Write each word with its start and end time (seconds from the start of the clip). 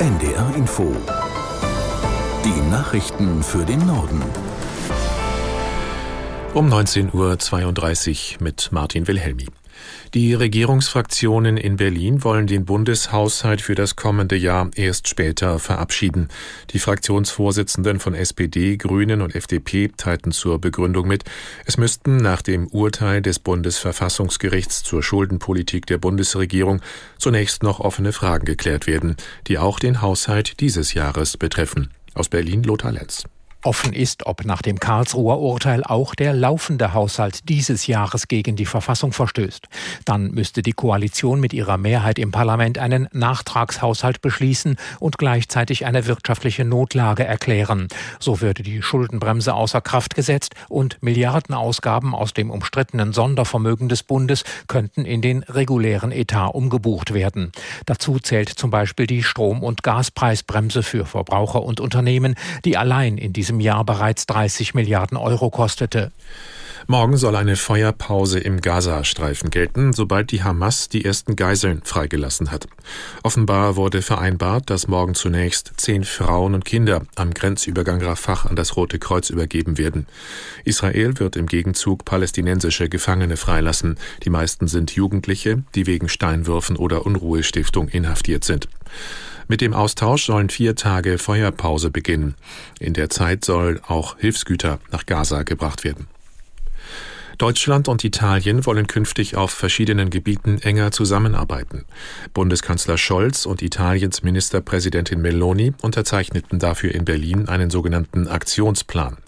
NDR 0.00 0.54
Info. 0.54 0.94
Die 2.44 2.70
Nachrichten 2.70 3.42
für 3.42 3.64
den 3.64 3.84
Norden. 3.84 4.22
Um 6.54 6.72
19.32 6.72 8.36
Uhr 8.36 8.44
mit 8.44 8.70
Martin 8.70 9.08
Wilhelmi. 9.08 9.46
Die 10.14 10.34
Regierungsfraktionen 10.34 11.56
in 11.56 11.76
Berlin 11.76 12.24
wollen 12.24 12.46
den 12.46 12.64
Bundeshaushalt 12.64 13.60
für 13.60 13.74
das 13.74 13.96
kommende 13.96 14.36
Jahr 14.36 14.70
erst 14.74 15.08
später 15.08 15.58
verabschieden. 15.58 16.28
Die 16.70 16.78
Fraktionsvorsitzenden 16.78 18.00
von 18.00 18.14
SPD, 18.14 18.76
Grünen 18.76 19.22
und 19.22 19.34
FDP 19.34 19.90
teilten 19.96 20.32
zur 20.32 20.60
Begründung 20.60 21.06
mit, 21.06 21.24
es 21.66 21.76
müssten 21.76 22.16
nach 22.16 22.42
dem 22.42 22.66
Urteil 22.68 23.22
des 23.22 23.38
Bundesverfassungsgerichts 23.38 24.82
zur 24.82 25.02
Schuldenpolitik 25.02 25.86
der 25.86 25.98
Bundesregierung 25.98 26.80
zunächst 27.18 27.62
noch 27.62 27.80
offene 27.80 28.12
Fragen 28.12 28.46
geklärt 28.46 28.86
werden, 28.86 29.16
die 29.46 29.58
auch 29.58 29.78
den 29.78 30.02
Haushalt 30.02 30.60
dieses 30.60 30.94
Jahres 30.94 31.36
betreffen. 31.36 31.90
Aus 32.14 32.28
Berlin 32.28 32.62
Lothar 32.62 32.92
Lenz. 32.92 33.24
Offen 33.68 33.92
ist, 33.92 34.24
ob 34.24 34.46
nach 34.46 34.62
dem 34.62 34.80
Karlsruher 34.80 35.38
Urteil 35.40 35.84
auch 35.84 36.14
der 36.14 36.32
laufende 36.32 36.94
Haushalt 36.94 37.50
dieses 37.50 37.86
Jahres 37.86 38.26
gegen 38.26 38.56
die 38.56 38.64
Verfassung 38.64 39.12
verstößt. 39.12 39.66
Dann 40.06 40.30
müsste 40.30 40.62
die 40.62 40.72
Koalition 40.72 41.38
mit 41.38 41.52
ihrer 41.52 41.76
Mehrheit 41.76 42.18
im 42.18 42.30
Parlament 42.30 42.78
einen 42.78 43.08
Nachtragshaushalt 43.12 44.22
beschließen 44.22 44.76
und 45.00 45.18
gleichzeitig 45.18 45.84
eine 45.84 46.06
wirtschaftliche 46.06 46.64
Notlage 46.64 47.24
erklären. 47.24 47.88
So 48.18 48.40
würde 48.40 48.62
die 48.62 48.80
Schuldenbremse 48.80 49.52
außer 49.52 49.82
Kraft 49.82 50.14
gesetzt 50.14 50.54
und 50.70 50.96
Milliardenausgaben 51.02 52.14
aus 52.14 52.32
dem 52.32 52.50
umstrittenen 52.50 53.12
Sondervermögen 53.12 53.90
des 53.90 54.02
Bundes 54.02 54.44
könnten 54.68 55.04
in 55.04 55.20
den 55.20 55.42
regulären 55.42 56.10
Etat 56.10 56.54
umgebucht 56.54 57.12
werden. 57.12 57.52
Dazu 57.84 58.18
zählt 58.18 58.48
zum 58.48 58.70
Beispiel 58.70 59.06
die 59.06 59.22
Strom- 59.22 59.62
und 59.62 59.82
Gaspreisbremse 59.82 60.82
für 60.82 61.04
Verbraucher 61.04 61.62
und 61.62 61.80
Unternehmen, 61.80 62.34
die 62.64 62.78
allein 62.78 63.18
in 63.18 63.34
diesem 63.34 63.57
diesem 63.58 63.60
Jahr 63.60 63.84
bereits 63.84 64.26
30 64.26 64.74
Milliarden 64.74 65.16
Euro 65.16 65.50
kostete. 65.50 66.12
Morgen 66.86 67.18
soll 67.18 67.36
eine 67.36 67.56
Feuerpause 67.56 68.38
im 68.38 68.62
Gazastreifen 68.62 69.50
gelten, 69.50 69.92
sobald 69.92 70.30
die 70.30 70.42
Hamas 70.42 70.88
die 70.88 71.04
ersten 71.04 71.36
Geiseln 71.36 71.82
freigelassen 71.84 72.50
hat. 72.50 72.66
Offenbar 73.22 73.76
wurde 73.76 74.00
vereinbart, 74.00 74.70
dass 74.70 74.88
morgen 74.88 75.14
zunächst 75.14 75.72
zehn 75.76 76.04
Frauen 76.04 76.54
und 76.54 76.64
Kinder 76.64 77.02
am 77.16 77.34
Grenzübergang 77.34 78.00
Rafah 78.00 78.48
an 78.48 78.56
das 78.56 78.76
Rote 78.76 78.98
Kreuz 78.98 79.28
übergeben 79.28 79.76
werden. 79.76 80.06
Israel 80.64 81.18
wird 81.18 81.36
im 81.36 81.46
Gegenzug 81.46 82.06
palästinensische 82.06 82.88
Gefangene 82.88 83.36
freilassen. 83.36 83.98
Die 84.24 84.30
meisten 84.30 84.66
sind 84.66 84.92
Jugendliche, 84.92 85.64
die 85.74 85.86
wegen 85.86 86.08
Steinwürfen 86.08 86.76
oder 86.76 87.04
Unruhestiftung 87.04 87.88
inhaftiert 87.88 88.44
sind. 88.44 88.68
Mit 89.48 89.62
dem 89.62 89.72
Austausch 89.72 90.26
sollen 90.26 90.50
vier 90.50 90.76
Tage 90.76 91.16
Feuerpause 91.16 91.90
beginnen. 91.90 92.34
In 92.78 92.92
der 92.92 93.08
Zeit 93.08 93.46
soll 93.46 93.80
auch 93.86 94.18
Hilfsgüter 94.18 94.78
nach 94.92 95.06
Gaza 95.06 95.42
gebracht 95.42 95.84
werden. 95.84 96.06
Deutschland 97.38 97.86
und 97.86 98.02
Italien 98.02 98.66
wollen 98.66 98.88
künftig 98.88 99.36
auf 99.36 99.52
verschiedenen 99.52 100.10
Gebieten 100.10 100.58
enger 100.58 100.90
zusammenarbeiten. 100.90 101.84
Bundeskanzler 102.34 102.98
Scholz 102.98 103.46
und 103.46 103.62
Italiens 103.62 104.24
Ministerpräsidentin 104.24 105.22
Meloni 105.22 105.72
unterzeichneten 105.80 106.58
dafür 106.58 106.92
in 106.92 107.04
Berlin 107.04 107.48
einen 107.48 107.70
sogenannten 107.70 108.26
Aktionsplan. 108.26 109.18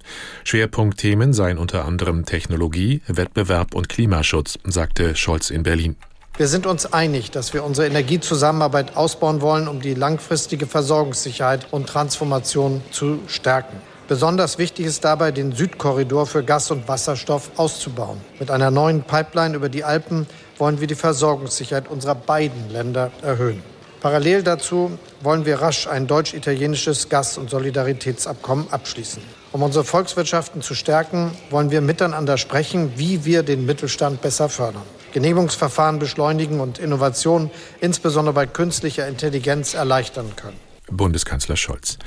Schwerpunktthemen 0.43 1.33
seien 1.33 1.57
unter 1.57 1.85
anderem 1.85 2.27
Technologie, 2.27 3.01
Wettbewerb 3.07 3.75
und 3.77 3.89
Klimaschutz, 3.89 4.59
sagte 4.65 5.15
Scholz 5.15 5.51
in 5.51 5.63
Berlin. 5.63 5.95
Wir 6.41 6.49
sind 6.49 6.65
uns 6.65 6.91
einig, 6.91 7.31
dass 7.31 7.53
wir 7.53 7.65
unsere 7.65 7.87
Energiezusammenarbeit 7.87 8.97
ausbauen 8.97 9.43
wollen, 9.43 9.69
um 9.69 9.83
die 9.83 9.93
langfristige 9.93 10.67
Versorgungssicherheit 10.67 11.67
und 11.71 11.87
Transformation 11.87 12.81
zu 12.93 13.19
stärken. 13.27 13.77
Besonders 14.09 14.57
wichtig 14.57 14.87
ist 14.87 15.05
dabei, 15.05 15.33
den 15.33 15.53
Südkorridor 15.53 16.25
für 16.25 16.43
Gas 16.43 16.71
und 16.71 16.89
Wasserstoff 16.89 17.51
auszubauen. 17.59 18.23
Mit 18.39 18.51
einer 18.51 18.71
neuen 18.71 19.03
Pipeline 19.03 19.55
über 19.55 19.69
die 19.69 19.85
Alpen 19.85 20.27
wollen 20.57 20.81
wir 20.81 20.87
die 20.87 20.95
Versorgungssicherheit 20.95 21.89
unserer 21.89 22.15
beiden 22.15 22.71
Länder 22.71 23.11
erhöhen. 23.21 23.63
Parallel 24.01 24.43
dazu 24.43 24.99
wollen 25.21 25.45
wir 25.45 25.61
rasch 25.61 25.87
ein 25.87 26.07
deutsch-italienisches 26.07 27.11
Gas- 27.11 27.37
und 27.37 27.51
Solidaritätsabkommen 27.51 28.73
abschließen. 28.73 29.23
Um 29.53 29.63
unsere 29.63 29.85
Volkswirtschaften 29.85 30.63
zu 30.63 30.75
stärken, 30.75 31.33
wollen 31.51 31.71
wir 31.71 31.83
miteinander 31.83 32.39
sprechen, 32.39 32.93
wie 32.97 33.27
wir 33.27 33.43
den 33.43 33.67
Mittelstand 33.67 34.23
besser 34.23 34.49
fördern. 34.49 34.85
Genehmigungsverfahren 35.13 35.99
beschleunigen 35.99 36.61
und 36.61 36.79
Innovationen, 36.79 37.51
insbesondere 37.81 38.33
bei 38.33 38.47
künstlicher 38.47 39.07
Intelligenz, 39.07 39.75
erleichtern 39.75 40.35
können. 40.35 40.70
Bundeskanzler 40.91 41.57
Scholz. 41.57 41.99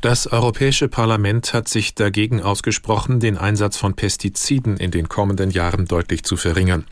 Das 0.00 0.26
Europäische 0.26 0.88
Parlament 0.88 1.52
hat 1.54 1.68
sich 1.68 1.94
dagegen 1.94 2.42
ausgesprochen, 2.42 3.20
den 3.20 3.36
Einsatz 3.38 3.76
von 3.76 3.94
Pestiziden 3.94 4.76
in 4.76 4.90
den 4.90 5.08
kommenden 5.08 5.50
Jahren 5.50 5.86
deutlich 5.86 6.24
zu 6.24 6.36
verringern. 6.36 6.84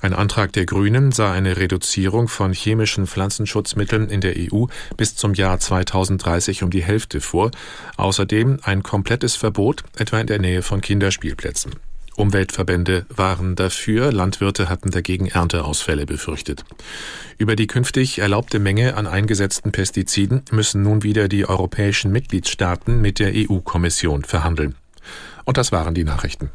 Ein 0.00 0.14
Antrag 0.14 0.52
der 0.52 0.66
Grünen 0.66 1.12
sah 1.12 1.32
eine 1.32 1.56
Reduzierung 1.56 2.28
von 2.28 2.52
chemischen 2.52 3.06
Pflanzenschutzmitteln 3.06 4.08
in 4.08 4.20
der 4.20 4.34
EU 4.36 4.66
bis 4.96 5.16
zum 5.16 5.34
Jahr 5.34 5.58
2030 5.58 6.62
um 6.62 6.70
die 6.70 6.82
Hälfte 6.82 7.20
vor. 7.20 7.50
Außerdem 7.96 8.58
ein 8.62 8.82
komplettes 8.82 9.36
Verbot, 9.36 9.84
etwa 9.96 10.20
in 10.20 10.26
der 10.26 10.38
Nähe 10.38 10.62
von 10.62 10.80
Kinderspielplätzen. 10.80 11.72
Umweltverbände 12.16 13.06
waren 13.08 13.56
dafür, 13.56 14.12
Landwirte 14.12 14.68
hatten 14.68 14.90
dagegen 14.90 15.26
Ernteausfälle 15.26 16.06
befürchtet. 16.06 16.64
Über 17.38 17.56
die 17.56 17.66
künftig 17.66 18.18
erlaubte 18.18 18.58
Menge 18.58 18.96
an 18.96 19.06
eingesetzten 19.06 19.72
Pestiziden 19.72 20.42
müssen 20.50 20.82
nun 20.82 21.02
wieder 21.02 21.28
die 21.28 21.48
europäischen 21.48 22.12
Mitgliedstaaten 22.12 23.00
mit 23.00 23.18
der 23.18 23.32
EU-Kommission 23.34 24.24
verhandeln. 24.24 24.76
Und 25.44 25.56
das 25.56 25.72
waren 25.72 25.94
die 25.94 26.04
Nachrichten. 26.04 26.50